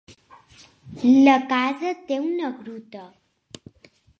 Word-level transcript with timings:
La 1.27 1.35
casa 1.51 1.93
té 2.09 2.19
una 2.31 2.51
gruta. 2.63 3.07